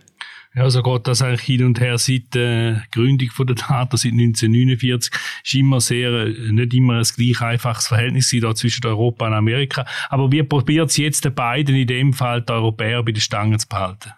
ja, 0.57 0.69
so 0.71 0.81
geht 0.81 1.07
das 1.07 1.21
eigentlich 1.21 1.41
hin 1.41 1.63
und 1.63 1.79
her 1.79 1.99
seit 1.99 2.33
der 2.33 2.83
Gründung 2.91 3.29
von 3.29 3.45
der 3.45 3.55
Data, 3.55 3.95
seit 3.95 4.13
1949. 4.13 5.13
Ist 5.43 5.53
immer 5.53 5.79
sehr, 5.79 6.09
äh, 6.11 6.51
nicht 6.51 6.73
immer 6.73 6.95
ein 6.95 7.03
gleich 7.03 7.41
einfaches 7.41 7.87
Verhältnis 7.87 8.35
da 8.41 8.55
zwischen 8.55 8.85
Europa 8.87 9.27
und 9.27 9.33
Amerika. 9.33 9.85
Aber 10.09 10.31
wir 10.31 10.49
probieren 10.49 10.87
es 10.87 10.97
jetzt 10.97 11.25
den 11.25 11.35
beiden 11.35 11.75
in 11.75 11.85
dem 11.85 12.13
Fall, 12.13 12.41
die 12.41 12.51
Europäer 12.51 13.03
bei 13.03 13.11
den 13.11 13.21
Stangen 13.21 13.59
zu 13.59 13.67
behalten. 13.67 14.13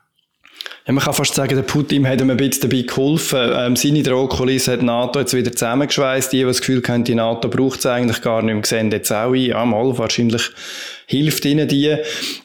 Ja, 0.88 0.94
man 0.94 1.04
kann 1.04 1.14
fast 1.14 1.36
sagen, 1.36 1.56
der 1.56 1.64
Putin 1.64 2.08
hat 2.08 2.22
ihm 2.22 2.30
ein 2.30 2.38
bisschen 2.38 2.70
dabei 2.70 2.84
geholfen. 2.84 3.52
Ähm, 3.54 3.76
seine 3.76 4.02
Drohkulisse 4.02 4.74
hat 4.74 4.82
NATO 4.82 5.20
jetzt 5.20 5.34
wieder 5.34 5.52
zusammengeschweißt. 5.52 6.32
Die, 6.32 6.38
die 6.38 6.44
das 6.44 6.60
Gefühl 6.60 6.82
haben, 6.88 7.04
die 7.04 7.16
NATO 7.16 7.50
braucht 7.50 7.80
es 7.80 7.86
eigentlich 7.86 8.22
gar 8.22 8.42
nicht 8.42 8.56
mehr, 8.56 8.66
sehen 8.66 8.92
jetzt 8.92 9.12
auch 9.12 9.34
ein. 9.34 9.42
Ja, 9.42 9.66
mal, 9.66 9.98
wahrscheinlich 9.98 10.50
hilft 11.10 11.44
ihnen 11.46 11.68
die. 11.68 11.96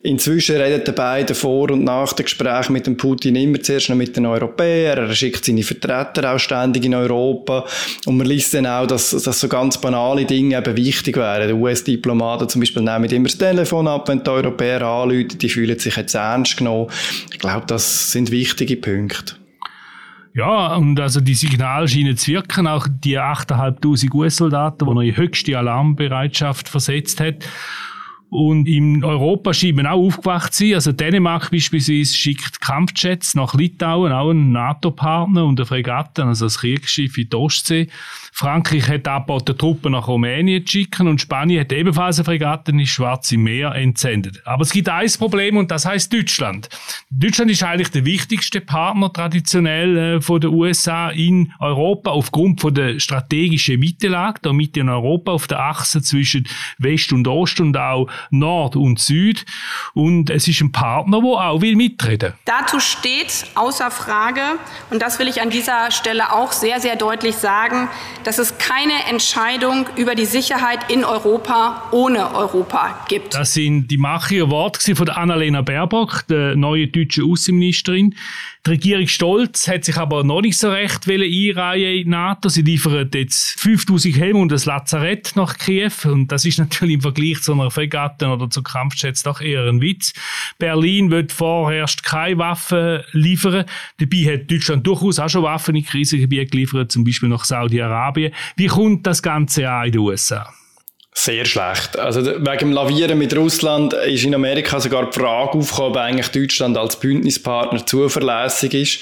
Inzwischen 0.02 0.56
redet 0.56 0.87
der 0.87 0.92
beiden 0.92 1.37
vor 1.37 1.71
und 1.71 1.85
nach 1.85 2.14
dem 2.14 2.25
Gespräch 2.25 2.71
mit 2.71 2.87
dem 2.87 2.97
Putin 2.97 3.37
immer 3.37 3.61
zuerst 3.61 3.90
noch 3.90 3.97
mit 3.97 4.16
den 4.16 4.25
Europäern. 4.25 5.06
Er 5.06 5.14
schickt 5.14 5.44
seine 5.44 5.62
Vertreter 5.62 6.33
auch 6.33 6.38
ständig 6.38 6.87
in 6.87 6.94
Europa. 6.94 7.66
Und 8.06 8.16
man 8.16 8.26
liest 8.26 8.54
dann 8.54 8.66
auch, 8.66 8.87
dass, 8.87 9.11
dass 9.11 9.38
so 9.38 9.49
ganz 9.49 9.78
banale 9.78 10.25
Dinge 10.25 10.56
eben 10.56 10.76
wichtig 10.78 11.18
wären. 11.18 11.47
Die 11.47 11.54
US-Diplomaten 11.54 12.49
zum 12.49 12.62
Beispiel 12.62 12.83
nehmen 12.83 13.04
immer 13.04 13.28
das 13.28 13.37
Telefon 13.37 13.87
ab, 13.87 14.09
wenn 14.09 14.25
die 14.25 14.30
Europäer 14.30 14.80
anrufen. 14.80 15.38
Die 15.38 15.49
fühlen 15.50 15.78
sich 15.78 15.97
jetzt 15.97 16.14
ernst 16.14 16.56
genommen. 16.56 16.88
Ich 17.30 17.38
glaube, 17.38 17.66
das 17.66 18.12
sind 18.12 18.30
wichtige 18.30 18.78
Punkte. 18.78 19.35
Ja, 20.33 20.75
und 20.75 20.99
also 20.99 21.21
die 21.21 21.35
Signale 21.35 21.87
scheinen 21.87 22.16
zu 22.16 22.33
wirken. 22.33 22.66
Auch 22.66 22.88
die 22.88 23.18
8.500 23.18 24.14
US-Soldaten, 24.14 24.87
die 24.87 24.90
er 24.90 25.02
in 25.02 25.16
höchste 25.18 25.59
Alarmbereitschaft 25.59 26.71
versetzt 26.71 27.21
hat. 27.21 27.44
Und 28.34 28.66
in 28.66 29.04
Europa 29.04 29.54
scheinen 29.54 29.86
auch 29.86 30.08
aufgewacht 30.08 30.54
zu 30.54 30.64
sein. 30.64 30.74
Also 30.74 30.90
Dänemark 30.90 31.52
beispielsweise 31.52 32.12
schickt 32.16 32.60
Kampfjets 32.60 33.36
nach 33.36 33.54
Litauen, 33.54 34.10
auch 34.10 34.30
ein 34.30 34.50
NATO-Partner 34.50 35.44
und 35.44 35.60
eine 35.60 35.66
Fregatte, 35.66 36.24
also 36.24 36.46
das 36.46 36.58
Kriegsschiff 36.58 37.16
in 37.16 37.28
die 37.28 37.36
Ostsee. 37.36 37.88
Frankreich 38.32 38.88
hat 38.88 39.06
angeboten, 39.06 39.56
Truppen 39.56 39.92
nach 39.92 40.08
Rumänien 40.08 40.66
zu 40.66 40.72
schicken 40.72 41.06
und 41.06 41.20
Spanien 41.20 41.60
hat 41.60 41.70
ebenfalls 41.70 42.18
eine 42.18 42.24
Fregatte 42.24 42.72
ins 42.72 42.88
Schwarze 42.88 43.38
Meer 43.38 43.76
entsendet. 43.76 44.42
Aber 44.44 44.62
es 44.62 44.72
gibt 44.72 44.88
ein 44.88 45.08
Problem 45.16 45.56
und 45.56 45.70
das 45.70 45.86
heißt 45.86 46.12
Deutschland. 46.12 46.68
Deutschland 47.10 47.52
ist 47.52 47.62
eigentlich 47.62 47.92
der 47.92 48.04
wichtigste 48.04 48.60
Partner 48.60 49.12
traditionell 49.12 49.96
äh, 49.96 50.20
von 50.20 50.40
den 50.40 50.50
USA 50.50 51.10
in 51.10 51.52
Europa 51.60 52.10
aufgrund 52.10 52.60
von 52.60 52.74
der 52.74 52.98
strategischen 52.98 53.78
Mittellage, 53.78 54.40
der 54.42 54.52
Mitte 54.52 54.80
in 54.80 54.88
Europa 54.88 55.30
auf 55.30 55.46
der 55.46 55.60
Achse 55.60 56.02
zwischen 56.02 56.48
West 56.78 57.12
und 57.12 57.28
Ost 57.28 57.60
und 57.60 57.76
auch 57.76 58.08
Nord 58.30 58.76
und 58.76 58.98
Süd. 58.98 59.44
Und 59.94 60.30
es 60.30 60.48
ist 60.48 60.60
ein 60.60 60.72
Partner, 60.72 61.20
der 61.20 61.30
auch 61.30 61.60
will 61.60 61.76
mitreden. 61.76 62.34
Dazu 62.44 62.80
steht 62.80 63.46
außer 63.54 63.90
Frage, 63.90 64.42
und 64.90 65.02
das 65.02 65.18
will 65.18 65.28
ich 65.28 65.40
an 65.40 65.50
dieser 65.50 65.90
Stelle 65.90 66.32
auch 66.32 66.52
sehr, 66.52 66.80
sehr 66.80 66.96
deutlich 66.96 67.36
sagen, 67.36 67.88
dass 68.24 68.38
es 68.38 68.58
keine 68.58 69.04
Entscheidung 69.08 69.86
über 69.96 70.14
die 70.14 70.26
Sicherheit 70.26 70.90
in 70.90 71.04
Europa 71.04 71.88
ohne 71.90 72.34
Europa 72.34 73.04
gibt. 73.08 73.34
Das 73.34 73.54
sind 73.54 73.88
die 73.88 73.98
machigen 73.98 74.50
Worte 74.50 74.94
von 74.94 75.08
Annalena 75.08 75.62
Baerbock, 75.62 76.26
der 76.28 76.56
neuen 76.56 76.90
deutschen 76.92 77.30
Außenministerin. 77.30 78.14
Die 78.66 78.71
Regierung 78.71 79.06
Stolz 79.06 79.68
hat 79.68 79.85
sich 79.85 79.99
aber 79.99 80.25
noch 80.25 80.40
nicht 80.40 80.56
so 80.56 80.71
recht 80.71 81.06
einreihen 81.06 81.99
in 81.99 82.04
die 82.04 82.11
NATO. 82.11 82.49
Sie 82.49 82.62
liefern 82.62 83.11
jetzt 83.12 83.61
5000 83.61 84.16
Helme 84.16 84.38
und 84.38 84.50
ein 84.54 84.61
Lazarett 84.64 85.33
nach 85.37 85.59
Kiew. 85.59 85.92
Und 86.04 86.33
das 86.33 86.47
ist 86.47 86.59
natürlich 86.59 86.94
im 86.94 87.00
Vergleich 87.02 87.42
zu 87.42 87.52
einer 87.52 87.71
Fregatte 87.71 88.26
oder 88.26 88.49
zu 88.49 88.62
Kampfjets 88.62 89.23
doch 89.23 89.42
eher 89.42 89.68
ein 89.68 89.83
Witz. 89.83 90.14
Berlin 90.59 91.11
wird 91.11 91.30
vorerst 91.30 92.04
keine 92.04 92.38
Waffen 92.38 93.02
liefern. 93.12 93.66
Dabei 93.99 94.33
hat 94.33 94.50
Deutschland 94.50 94.87
durchaus 94.87 95.18
auch 95.18 95.28
schon 95.28 95.42
Waffen 95.42 95.76
in 95.76 95.85
Krisengebieten 95.85 96.49
geliefert, 96.49 96.90
zum 96.90 97.04
Beispiel 97.04 97.28
nach 97.28 97.44
Saudi-Arabien. 97.44 98.33
Wie 98.56 98.68
kommt 98.68 99.06
das 99.06 99.23
Ganze 99.23 99.68
an 99.68 99.87
in 99.87 99.92
den 99.92 100.00
USA? 100.00 100.50
Sehr 101.16 101.44
schlecht. 101.44 101.97
Also 101.97 102.25
wegen 102.25 102.59
dem 102.59 102.73
Lavieren 102.73 103.16
mit 103.16 103.37
Russland 103.37 103.92
ist 103.92 104.25
in 104.25 104.35
Amerika 104.35 104.80
sogar 104.80 105.11
die 105.11 105.18
Frage 105.18 105.52
aufgekommen, 105.52 105.92
ob 105.92 105.97
eigentlich 105.97 106.28
Deutschland 106.28 106.76
als 106.76 106.99
Bündnispartner 106.99 107.87
zuverlässig 107.87 108.75
ist 108.75 109.00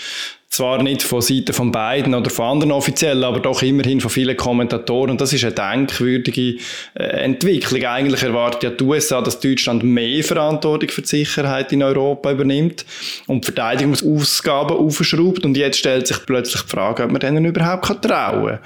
zwar 0.52 0.82
nicht 0.82 1.02
von 1.02 1.22
Seiten 1.22 1.54
von 1.54 1.72
beiden 1.72 2.14
oder 2.14 2.28
von 2.28 2.44
anderen 2.44 2.72
Offiziellen, 2.72 3.24
aber 3.24 3.40
doch 3.40 3.62
immerhin 3.62 4.02
von 4.02 4.10
vielen 4.10 4.36
Kommentatoren. 4.36 5.12
Und 5.12 5.20
das 5.22 5.32
ist 5.32 5.44
eine 5.44 5.54
denkwürdige 5.54 6.58
äh, 6.92 7.04
Entwicklung. 7.04 7.82
Eigentlich 7.82 8.22
erwartet 8.22 8.62
ja 8.62 8.68
die 8.68 8.84
USA, 8.84 9.22
dass 9.22 9.40
Deutschland 9.40 9.82
mehr 9.82 10.22
Verantwortung 10.22 10.90
für 10.90 11.00
die 11.00 11.08
Sicherheit 11.08 11.72
in 11.72 11.82
Europa 11.82 12.32
übernimmt 12.32 12.84
und 13.28 13.46
Verteidigungsausgaben 13.46 14.76
aufschraubt. 14.76 15.46
Und 15.46 15.56
jetzt 15.56 15.78
stellt 15.78 16.06
sich 16.06 16.18
plötzlich 16.26 16.60
die 16.60 16.68
Frage, 16.68 17.04
ob 17.04 17.12
man 17.12 17.20
denen 17.20 17.46
überhaupt 17.46 17.86
trauen 18.02 18.02
kann. 18.02 18.58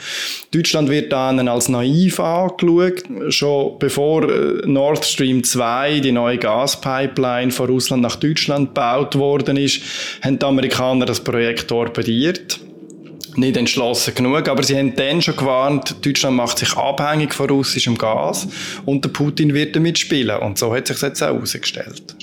Deutschland 0.52 0.88
wird 0.88 1.12
dann 1.12 1.47
als 1.47 1.69
naiv 1.69 2.19
angeschaut. 2.19 3.05
Schon 3.28 3.78
bevor 3.78 4.28
äh, 4.28 4.66
Nord 4.66 5.05
Stream 5.05 5.45
2, 5.45 6.00
die 6.00 6.11
neue 6.11 6.38
Gaspipeline 6.38 7.52
von 7.52 7.66
Russland 7.69 8.02
nach 8.02 8.16
Deutschland 8.16 8.75
gebaut 8.75 9.14
worden 9.14 9.57
ist, 9.57 9.83
haben 10.23 10.40
die 10.40 10.45
Amerikaner 10.45 11.07
das 11.07 11.21
Projekt 11.21 11.75
torpediert 11.85 12.61
nicht 13.37 13.56
entschlossen 13.56 14.14
genug, 14.14 14.49
aber 14.49 14.62
sie 14.62 14.76
haben 14.76 14.97
dann 14.97 15.21
schon 15.21 15.37
gewarnt, 15.37 16.04
Deutschland 16.04 16.37
macht 16.37 16.59
sich 16.59 16.75
abhängig 16.75 17.35
von 17.35 17.50
russischem 17.50 17.99
Gas 17.99 18.49
und 18.87 19.04
der 19.04 19.11
Putin 19.11 19.52
wird 19.52 19.76
damit 19.76 19.99
spielen. 19.99 20.38
Und 20.40 20.59
so 20.59 20.75
hat 20.75 20.87
sich 20.87 21.00
jetzt 21.02 21.23
auch 21.23 21.35
herausgestellt. 21.35 22.16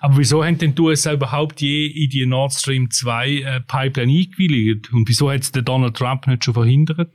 Aber 0.00 0.18
wieso 0.18 0.44
haben 0.44 0.58
denn 0.58 0.74
die 0.74 0.82
USA 0.82 1.12
überhaupt 1.12 1.60
je 1.60 1.86
in 1.86 2.10
die 2.10 2.26
Nord 2.26 2.52
Stream 2.52 2.90
2 2.90 3.28
äh, 3.28 3.60
Pipeline 3.60 4.12
eingewilligt? 4.12 4.92
Und 4.92 5.08
wieso 5.08 5.30
hat 5.30 5.42
es 5.42 5.52
Donald 5.52 5.96
Trump 5.96 6.26
nicht 6.26 6.44
schon 6.44 6.54
verhindert? 6.54 7.10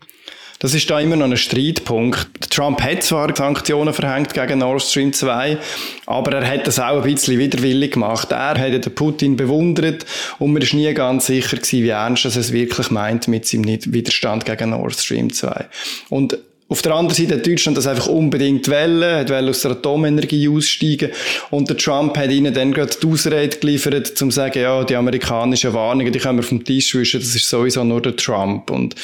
Das 0.62 0.76
ist 0.76 0.88
da 0.92 1.00
immer 1.00 1.16
noch 1.16 1.26
ein 1.26 1.38
Streitpunkt. 1.38 2.52
Trump 2.52 2.84
hat 2.84 3.02
zwar 3.02 3.36
Sanktionen 3.36 3.96
verhängt 3.96 4.32
gegen 4.36 4.60
Nord 4.60 4.84
Stream 4.84 5.12
2, 5.12 5.58
aber 6.06 6.34
er 6.34 6.48
hat 6.48 6.68
das 6.68 6.80
auch 6.80 7.02
ein 7.04 7.14
bisschen 7.14 7.40
widerwillig 7.40 7.94
gemacht. 7.94 8.32
Er 8.32 8.60
hat 8.60 8.86
den 8.86 8.94
Putin 8.94 9.36
bewundert 9.36 10.06
und 10.38 10.54
man 10.54 10.62
ist 10.62 10.76
nie 10.76 10.94
ganz 10.94 11.26
sicher 11.26 11.58
gewesen, 11.58 11.84
wie 11.84 11.90
ernst 11.90 12.26
er 12.26 12.36
es 12.36 12.54
wirklich 12.54 12.92
meint 12.92 13.28
mit 13.28 13.48
seinem 13.48 13.66
Widerstand 13.66 14.46
gegen 14.46 14.70
Nord 14.70 14.94
Stream 14.94 15.34
2. 15.34 15.66
Und 16.10 16.38
auf 16.72 16.82
der 16.82 16.94
anderen 16.94 17.18
Seite 17.18 17.36
hat 17.36 17.46
Deutschland 17.46 17.78
das 17.78 17.86
einfach 17.86 18.08
unbedingt 18.08 18.70
wollen, 18.70 19.18
hat 19.20 19.30
wollen 19.30 19.50
aus 19.50 19.62
der 19.62 19.72
Atomenergie 19.72 20.48
aussteigen 20.48 21.12
und 21.50 21.68
der 21.68 21.76
Trump 21.76 22.18
hat 22.18 22.32
ihnen 22.32 22.54
dann 22.54 22.74
gerade 22.74 22.96
die 23.02 23.08
Ausrede 23.08 23.58
geliefert, 23.58 24.18
zum 24.18 24.30
zu 24.30 24.36
sagen, 24.36 24.62
ja, 24.62 24.82
die 24.86 24.96
amerikanischen 24.96 25.74
Warnungen, 25.74 26.14
die 26.14 26.20
können 26.20 26.38
wir 26.38 26.44
vom 26.44 26.64
Tisch 26.64 26.96
wischen, 26.96 27.20
das 27.20 27.36
ist 27.36 27.50
sowieso 27.50 27.84
nur 27.84 28.02
der 28.02 28.16
Trump. 28.16 28.72
Und 28.72 28.96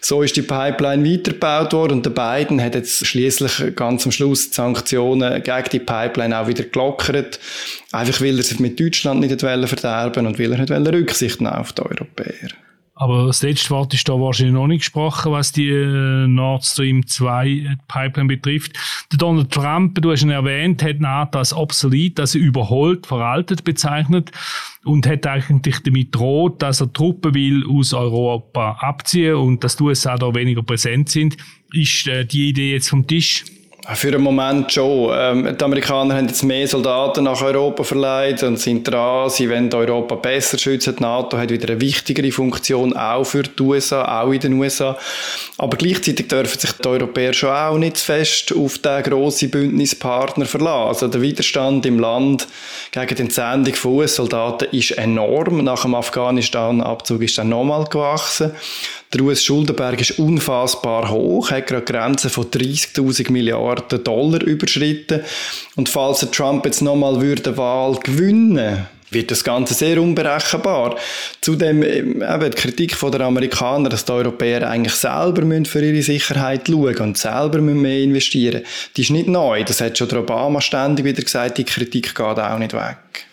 so 0.00 0.22
ist 0.22 0.36
die 0.36 0.42
Pipeline 0.42 1.04
weitergebaut 1.04 1.72
worden 1.72 1.94
und 1.94 2.06
der 2.06 2.10
Biden 2.10 2.62
hat 2.62 2.76
jetzt 2.76 3.04
schließlich 3.04 3.74
ganz 3.74 4.06
am 4.06 4.12
Schluss 4.12 4.50
die 4.50 4.54
Sanktionen 4.54 5.42
gegen 5.42 5.68
die 5.72 5.80
Pipeline 5.80 6.38
auch 6.38 6.46
wieder 6.46 6.62
gelockert, 6.62 7.40
einfach 7.90 8.20
weil 8.20 8.36
er 8.36 8.44
sich 8.44 8.60
mit 8.60 8.78
Deutschland 8.78 9.18
nicht 9.18 9.40
verderben 9.40 10.28
und 10.28 10.38
weil 10.38 10.52
er 10.52 10.58
nicht 10.60 10.94
Rücksicht 10.94 11.40
nehmen 11.40 11.54
auf 11.54 11.72
die 11.72 11.82
Europäer. 11.82 12.65
Aber 12.98 13.26
das 13.26 13.42
letzte 13.42 13.70
Wort 13.70 13.92
ist 13.92 14.08
da 14.08 14.14
wahrscheinlich 14.14 14.54
noch 14.54 14.66
nicht 14.66 14.80
gesprochen, 14.80 15.30
was 15.30 15.52
die 15.52 15.70
Nord 16.26 16.64
Stream 16.64 17.06
2 17.06 17.46
äh, 17.46 17.76
Pipeline 17.88 18.26
betrifft. 18.26 18.72
Der 19.12 19.18
Donald 19.18 19.50
Trump, 19.50 20.00
du 20.00 20.10
hast 20.10 20.22
ihn 20.22 20.30
erwähnt, 20.30 20.82
hat 20.82 20.98
NATO 20.98 21.38
als 21.38 21.52
obsolet, 21.52 22.18
also 22.18 22.38
überholt, 22.38 23.06
veraltet 23.06 23.64
bezeichnet 23.64 24.32
und 24.82 25.06
hat 25.06 25.26
eigentlich 25.26 25.80
damit 25.80 26.14
droht, 26.14 26.62
dass 26.62 26.80
er 26.80 26.90
Truppen 26.90 27.34
will 27.34 27.66
aus 27.68 27.92
Europa 27.92 28.78
abziehen 28.80 29.34
und 29.34 29.62
dass 29.62 29.76
die 29.76 29.82
USA 29.82 30.16
da 30.16 30.34
weniger 30.34 30.62
präsent 30.62 31.10
sind. 31.10 31.36
Ist 31.74 32.06
äh, 32.06 32.24
die 32.24 32.48
Idee 32.48 32.72
jetzt 32.72 32.88
vom 32.88 33.06
Tisch? 33.06 33.44
Für 33.94 34.08
einen 34.08 34.22
Moment 34.22 34.72
schon. 34.72 35.10
Ähm, 35.14 35.56
die 35.56 35.64
Amerikaner 35.64 36.16
haben 36.16 36.26
jetzt 36.26 36.42
mehr 36.42 36.66
Soldaten 36.66 37.22
nach 37.22 37.40
Europa 37.40 37.84
verleiht 37.84 38.42
und 38.42 38.58
sind 38.58 38.82
dran. 38.82 39.30
Sie 39.30 39.48
wollen 39.48 39.72
Europa 39.72 40.16
besser 40.16 40.58
schützen. 40.58 40.96
Die 40.96 41.02
NATO 41.02 41.38
hat 41.38 41.50
wieder 41.50 41.68
eine 41.68 41.80
wichtigere 41.80 42.32
Funktion, 42.32 42.96
auch 42.96 43.22
für 43.22 43.44
die 43.44 43.62
USA, 43.62 44.22
auch 44.22 44.32
in 44.32 44.40
den 44.40 44.54
USA. 44.54 44.98
Aber 45.58 45.76
gleichzeitig 45.76 46.26
dürfen 46.26 46.58
sich 46.58 46.72
die 46.72 46.88
Europäer 46.88 47.32
schon 47.32 47.50
auch 47.50 47.78
nicht 47.78 47.98
fest 47.98 48.52
auf 48.56 48.78
den 48.78 49.04
grossen 49.04 49.50
Bündnispartner 49.50 50.46
verlassen. 50.46 50.88
Also 50.88 51.08
der 51.08 51.22
Widerstand 51.22 51.86
im 51.86 52.00
Land 52.00 52.48
gegen 52.90 53.14
die 53.14 53.22
Entsendung 53.22 53.74
von 53.74 53.92
US-Soldaten 53.92 54.66
ist 54.72 54.98
enorm. 54.98 55.62
Nach 55.62 55.82
dem 55.82 55.94
Afghanistan-Abzug 55.94 57.22
ist 57.22 57.38
er 57.38 57.44
nochmal 57.44 57.84
gewachsen. 57.84 58.50
Der 59.12 59.22
US-Schuldenberg 59.22 60.00
ist 60.00 60.18
unfassbar 60.18 61.10
hoch, 61.10 61.50
hat 61.50 61.68
gerade 61.68 61.84
Grenzen 61.84 62.30
von 62.30 62.44
30.000 62.44 63.30
Milliarden 63.30 64.02
Dollar 64.02 64.42
überschritten. 64.42 65.22
Und 65.76 65.88
falls 65.88 66.20
der 66.20 66.30
Trump 66.30 66.64
jetzt 66.66 66.82
nochmal 66.82 67.20
würde 67.20 67.56
Wahl 67.56 67.96
gewinnen 68.02 68.86
wird 69.10 69.30
das 69.30 69.44
Ganze 69.44 69.74
sehr 69.74 70.00
unberechenbar. 70.00 70.96
Zudem 71.40 71.82
ähm, 71.82 72.22
eben 72.22 72.50
die 72.50 72.56
Kritik 72.56 72.98
der 72.98 73.20
Amerikaner, 73.20 73.88
dass 73.88 74.04
die 74.04 74.12
Europäer 74.12 74.68
eigentlich 74.68 74.94
selber 74.94 75.42
für 75.64 75.84
ihre 75.84 76.02
Sicherheit 76.02 76.66
schauen 76.66 76.96
und 76.98 77.18
selber 77.18 77.60
mehr 77.60 78.00
investieren 78.00 78.62
die 78.96 79.02
ist 79.02 79.10
nicht 79.10 79.28
neu. 79.28 79.62
Das 79.64 79.80
hat 79.80 79.96
schon 79.96 80.08
der 80.08 80.20
Obama 80.20 80.60
ständig 80.60 81.04
wieder 81.04 81.22
gesagt, 81.22 81.58
die 81.58 81.64
Kritik 81.64 82.14
geht 82.14 82.20
auch 82.20 82.58
nicht 82.58 82.72
weg. 82.72 83.25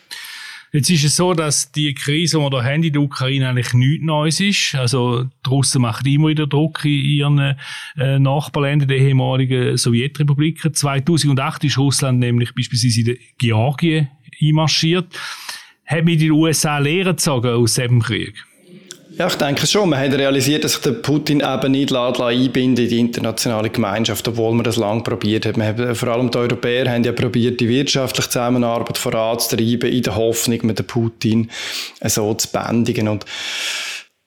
Jetzt 0.76 0.90
ist 0.90 1.04
es 1.04 1.16
so, 1.16 1.36
dass 1.36 1.72
die 1.72 1.94
Krise, 1.94 2.40
die 2.40 2.44
wir 2.44 2.50
da 2.50 2.64
haben 2.64 2.82
in 2.82 2.92
der 2.92 3.04
Ukraine, 3.04 3.48
eigentlich 3.48 3.74
nichts 3.76 4.04
Neues 4.04 4.40
ist. 4.40 4.74
Also, 4.74 5.26
die 5.26 5.50
Russen 5.50 5.84
machen 5.84 6.08
immer 6.08 6.30
wieder 6.30 6.48
Druck 6.48 6.84
in 6.84 6.92
ihren 6.92 7.56
äh, 7.96 8.18
Nachbarländern, 8.18 8.88
der 8.88 8.98
ehemaligen 8.98 9.78
Sowjetrepubliken. 9.78 10.74
2008 10.74 11.66
ist 11.66 11.78
Russland 11.78 12.18
nämlich 12.18 12.56
beispielsweise 12.56 13.12
in 13.12 13.18
Georgien 13.38 14.10
einmarschiert. 14.42 15.16
Hat 15.86 16.06
mit 16.06 16.22
den 16.22 16.32
USA 16.32 16.80
Lehren 16.80 17.18
gezogen 17.18 17.52
aus 17.52 17.76
diesem 17.76 18.02
Krieg? 18.02 18.34
Ja, 19.16 19.28
ich 19.28 19.36
denke 19.36 19.68
schon. 19.68 19.90
Man 19.90 20.00
hat 20.00 20.18
realisiert, 20.18 20.64
dass 20.64 20.74
sich 20.74 20.82
der 20.82 20.94
Putin 20.94 21.42
eben 21.42 21.72
nicht 21.72 21.94
einbinden 21.94 22.84
in 22.84 22.90
die 22.90 23.00
internationale 23.00 23.70
Gemeinschaft, 23.70 24.28
obwohl 24.28 24.54
man 24.56 24.64
das 24.64 24.78
lange 24.78 25.04
probiert 25.04 25.46
hat. 25.46 25.56
hat. 25.58 25.98
Vor 25.98 26.10
allem 26.10 26.32
die 26.32 26.38
Europäer 26.40 26.92
haben 26.92 27.04
ja 27.04 27.12
probiert, 27.12 27.60
die 27.60 27.70
wirtschaftliche 27.70 28.30
Zusammenarbeit 28.30 28.98
voranzutreiben, 28.98 29.92
in 29.92 30.02
der 30.02 30.16
Hoffnung, 30.16 30.60
mit 30.64 30.80
dem 30.80 30.88
Putin 30.88 31.52
so 32.04 32.34
zu 32.34 32.48
bändigen. 32.48 33.08
Und 33.08 33.26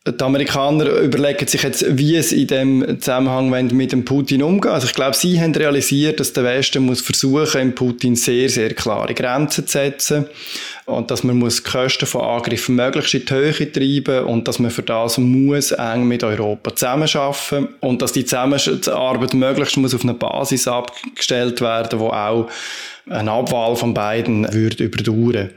die 0.06 0.22
Amerikaner 0.22 0.86
überlegen 1.00 1.48
sich 1.48 1.64
jetzt, 1.64 1.84
wie 1.98 2.14
es 2.14 2.30
in 2.30 2.46
dem 2.46 3.00
Zusammenhang 3.00 3.50
mit 3.72 3.90
dem 3.90 4.04
Putin 4.04 4.44
umgeht. 4.44 4.70
Also 4.70 4.86
ich 4.86 4.94
glaube, 4.94 5.16
sie 5.16 5.40
haben 5.40 5.52
realisiert, 5.52 6.20
dass 6.20 6.32
der 6.32 6.44
Westen 6.44 6.86
muss 6.86 7.00
versuchen, 7.00 7.60
im 7.60 7.74
Putin 7.74 8.14
sehr, 8.14 8.48
sehr 8.48 8.72
klare 8.72 9.14
Grenzen 9.14 9.66
zu 9.66 9.72
setzen 9.72 10.26
und 10.86 11.10
dass 11.10 11.24
man 11.24 11.36
muss 11.36 11.62
die 11.62 11.68
Kosten 11.68 12.06
von 12.06 12.22
Angriffen 12.22 12.76
möglichst 12.76 13.14
in 13.14 13.24
die 13.26 13.34
Höhe 13.34 13.72
treiben 13.72 14.24
und 14.24 14.46
dass 14.46 14.60
man 14.60 14.70
für 14.70 14.82
das 14.82 15.18
muss 15.18 15.72
eng 15.72 16.06
mit 16.06 16.22
Europa 16.22 16.74
zusammenarbeiten 16.74 17.68
und 17.80 18.00
dass 18.02 18.12
die 18.12 18.24
Zusammenarbeit 18.24 19.34
möglichst 19.34 19.76
muss 19.76 19.94
auf 19.94 20.04
einer 20.04 20.14
Basis 20.14 20.68
abgestellt 20.68 21.60
werden, 21.60 21.98
wo 21.98 22.08
auch 22.08 22.48
eine 23.08 23.32
Abwahl 23.32 23.74
von 23.76 23.94
beiden 23.94 24.52
würde 24.52 24.84
überdauern. 24.84 25.50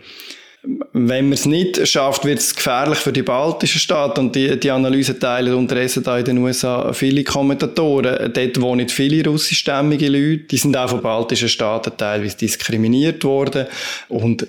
Wenn 0.92 1.26
man 1.26 1.34
es 1.34 1.46
nicht 1.46 1.88
schafft, 1.88 2.26
wird 2.26 2.40
es 2.40 2.54
gefährlich 2.54 2.98
für 2.98 3.14
die 3.14 3.22
baltischen 3.22 3.80
Staaten 3.80 4.20
und 4.20 4.36
die, 4.36 4.60
die 4.60 4.72
Analyse 4.72 5.18
teilen 5.18 5.54
unterdessen 5.54 6.04
da 6.04 6.18
in 6.18 6.26
den 6.26 6.38
USA 6.40 6.92
viele 6.92 7.24
Kommentatoren. 7.24 8.34
Dort 8.34 8.60
wohnen 8.60 8.90
viele 8.90 9.24
russischstämmige 9.30 10.10
Leute, 10.10 10.44
die 10.46 10.58
sind 10.58 10.76
auch 10.76 10.90
von 10.90 11.02
baltischen 11.02 11.48
Staaten 11.48 11.94
teilweise 11.96 12.36
diskriminiert 12.36 13.24
worden. 13.24 13.68
Und 14.10 14.48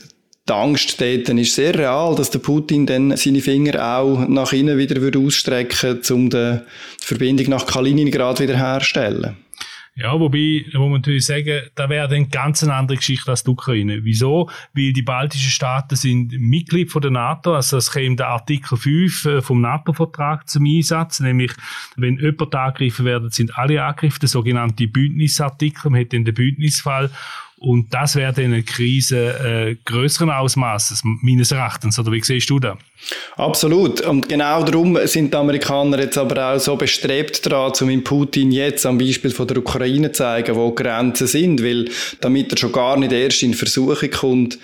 die 0.51 0.55
Angst 0.55 1.01
dort 1.01 1.29
ist 1.29 1.55
sehr 1.55 1.79
real, 1.79 2.15
dass 2.17 2.31
der 2.31 2.41
Putin 2.41 2.85
dann 2.85 3.17
seine 3.17 3.41
Finger 3.41 3.97
auch 3.97 4.27
nach 4.27 4.53
innen 4.53 4.79
wieder 4.79 5.19
ausstrecken 5.19 5.81
würde, 5.81 6.15
um 6.15 6.29
die 6.29 6.61
Verbindung 6.99 7.51
nach 7.51 7.67
Kaliningrad 7.67 8.41
wiederherzustellen. 8.41 9.37
Ja, 9.97 10.19
wobei, 10.19 10.65
wo 10.73 10.85
man 10.89 11.01
natürlich 11.01 11.27
sagen, 11.27 11.63
da 11.75 11.89
wäre 11.89 12.09
eine 12.09 12.27
ganz 12.27 12.65
andere 12.65 12.97
Geschichte 12.97 13.31
als 13.31 13.45
die 13.45 13.51
Ukraine. 13.51 14.01
Wieso? 14.03 14.49
Weil 14.73 14.93
die 14.93 15.03
baltischen 15.03 15.51
Staaten 15.51 15.95
sind 15.95 16.33
Mitglied 16.33 16.91
von 16.91 17.03
der 17.03 17.11
NATO, 17.11 17.55
also 17.55 17.77
es 17.77 17.93
käme 17.93 18.17
der 18.17 18.29
Artikel 18.29 18.79
5 18.79 19.25
äh, 19.27 19.43
vom 19.43 19.61
NATO-Vertrag 19.61 20.49
zum 20.49 20.65
Einsatz, 20.65 21.21
nämlich, 21.21 21.53
wenn 21.97 22.19
jemand 22.19 22.55
angegriffen 22.55 23.05
wird, 23.05 23.35
sind 23.35 23.57
alle 23.59 23.85
angegriffen, 23.85 24.21
der 24.21 24.29
sogenannte 24.29 24.87
Bündnisartikel, 24.89 25.91
man 25.91 26.01
hat 26.01 26.13
den 26.13 26.25
Bündnisfall 26.25 27.11
und 27.63 27.93
das 27.93 28.17
wäre 28.17 28.33
dann 28.33 28.47
eine 28.47 28.63
Krise 28.63 29.17
äh, 29.39 29.77
größeren 29.85 30.31
Ausmaßes, 30.31 31.03
meines 31.05 31.53
Erachtens. 31.53 31.99
Oder 31.99 32.11
wie 32.11 32.23
siehst 32.23 32.49
du 32.49 32.59
das? 32.59 32.79
Absolut. 33.37 34.01
Und 34.01 34.31
genau 34.31 34.63
darum 34.63 34.99
sind 35.07 35.35
die 35.35 35.37
Amerikaner 35.37 36.01
jetzt 36.01 36.17
aber 36.17 36.55
auch 36.55 36.59
so 36.59 36.77
bestrebt 36.77 37.45
daran, 37.45 37.73
um 37.83 37.91
in 37.91 38.03
Putin 38.03 38.51
jetzt 38.51 38.87
am 38.87 38.97
Beispiel 38.97 39.31
von 39.31 39.47
der 39.47 39.59
Ukraine 39.59 40.11
zu 40.11 40.23
zeigen, 40.23 40.57
wo 40.57 40.73
Grenzen 40.73 41.27
sind, 41.27 41.63
weil 41.63 41.91
damit 42.23 42.51
er 42.51 42.57
schon 42.57 42.73
gar 42.73 42.97
nicht 42.97 43.13
erst 43.13 43.43
in 43.43 43.53
Versuchung 43.53 44.11
kommt, 44.11 44.59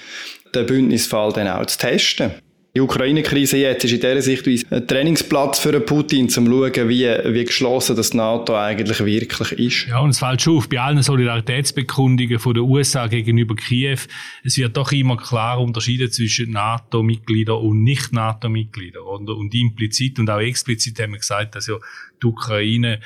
den 0.54 0.64
Bündnisfall 0.64 1.34
dann 1.34 1.48
auch 1.48 1.66
zu 1.66 1.76
testen. 1.76 2.30
Die 2.76 2.82
Ukraine-Krise 2.82 3.56
jetzt 3.56 3.84
ist 3.84 3.92
in 3.92 4.00
dieser 4.00 4.20
Sicht 4.20 4.46
ein 4.70 4.86
Trainingsplatz 4.86 5.58
für 5.58 5.80
Putin, 5.80 6.24
um 6.24 6.28
zu 6.28 6.44
schauen, 6.44 6.88
wie, 6.90 7.06
wie 7.06 7.44
geschlossen 7.46 7.96
das 7.96 8.12
NATO 8.12 8.54
eigentlich 8.54 9.02
wirklich 9.02 9.52
ist. 9.52 9.88
Ja, 9.88 10.00
und 10.00 10.10
es 10.10 10.18
fällt 10.18 10.42
schon 10.42 10.58
auf, 10.58 10.68
bei 10.68 10.78
allen 10.78 11.02
Solidaritätsbekundungen 11.02 12.38
von 12.38 12.52
den 12.52 12.64
USA 12.64 13.06
gegenüber 13.06 13.56
Kiew, 13.56 14.00
es 14.44 14.58
wird 14.58 14.76
doch 14.76 14.92
immer 14.92 15.16
klar 15.16 15.58
unterschieden 15.58 16.12
zwischen 16.12 16.50
NATO-Mitgliedern 16.50 17.56
und 17.56 17.82
Nicht-NATO-Mitgliedern. 17.82 19.04
Und 19.04 19.54
implizit 19.54 20.18
und 20.18 20.28
auch 20.28 20.40
explizit 20.40 21.00
haben 21.00 21.12
wir 21.12 21.20
gesagt, 21.20 21.54
dass 21.54 21.68
ja 21.68 21.76
die 22.22 22.26
Ukraine 22.26 23.00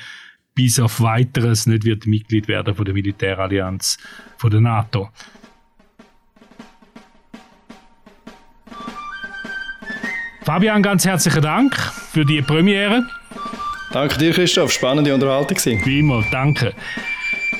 bis 0.53 0.81
auf 0.81 0.99
weiteres 0.99 1.65
nicht 1.65 1.85
wird 1.85 2.07
Mitglied 2.07 2.49
werden 2.49 2.75
von 2.75 2.83
der 2.83 2.93
Militärallianz 2.93 3.99
von 4.35 4.51
der 4.51 4.59
NATO. 4.59 5.07
Fabian, 10.51 10.83
ganz 10.83 11.05
herzlichen 11.05 11.41
Dank 11.41 11.77
für 12.11 12.25
die 12.25 12.41
Premiere. 12.41 13.07
Danke 13.93 14.17
dir, 14.17 14.33
Christoph. 14.33 14.73
Spannende 14.73 15.13
Unterhaltung. 15.13 15.57
Wie 15.85 15.99
immer, 15.99 16.25
danke. 16.29 16.73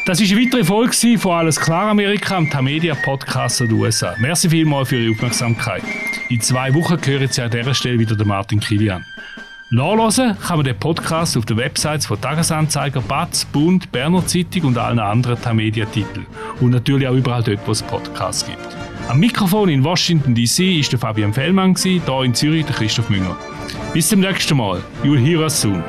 Das 0.05 0.19
war 0.19 0.27
eine 0.27 0.45
weitere 0.45 0.63
Folge 0.65 1.17
von 1.17 1.31
Alles 1.31 1.57
klar 1.57 1.89
Amerika 1.89 2.35
am 2.35 2.49
Tamedia 2.49 2.93
Podcast 2.95 3.61
der 3.61 3.71
USA. 3.71 4.13
Merci 4.19 4.49
vielmals 4.49 4.89
für 4.89 4.97
Ihre 4.97 5.13
Aufmerksamkeit. 5.13 5.83
In 6.27 6.41
zwei 6.41 6.73
Wochen 6.73 6.97
hören 7.01 7.29
Sie 7.29 7.41
an 7.41 7.49
dieser 7.49 7.73
Stelle 7.73 7.97
wieder 7.97 8.17
den 8.17 8.27
Martin 8.27 8.59
Kilian. 8.59 9.05
Nachlesen 9.69 10.37
kann 10.37 10.57
man 10.57 10.65
den 10.65 10.77
Podcast 10.77 11.37
auf 11.37 11.45
den 11.45 11.55
Websites 11.55 12.07
von 12.07 12.19
Tagesanzeiger, 12.19 12.99
Batz, 12.99 13.45
Bund, 13.45 13.89
Berner 13.93 14.27
Zeitung 14.27 14.63
und 14.63 14.77
allen 14.77 14.99
anderen 14.99 15.41
Tamedia-Titeln. 15.41 16.25
Und 16.59 16.71
natürlich 16.71 17.07
auch 17.07 17.15
überall 17.15 17.41
dort, 17.41 17.65
wo 17.65 17.71
es 17.71 17.81
Podcasts 17.81 18.45
gibt. 18.45 18.90
Am 19.11 19.19
Mikrofon 19.19 19.67
in 19.67 19.83
Washington 19.83 20.33
DC 20.33 20.79
ist 20.79 20.93
der 20.93 20.99
Fabian 20.99 21.33
Fellmann, 21.33 21.75
hier 21.75 22.01
in 22.23 22.33
Zürich 22.33 22.65
der 22.65 22.73
Christoph 22.73 23.09
Münger. 23.09 23.35
Bis 23.91 24.07
zum 24.07 24.21
nächsten 24.21 24.55
Mal. 24.55 24.81
You'll 25.03 25.19
hear 25.19 25.41
us 25.41 25.59
soon. 25.59 25.83